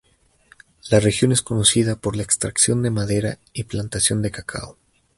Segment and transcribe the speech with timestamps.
[0.89, 4.79] La región es conocida por la extracción de madera y plantación de cacao.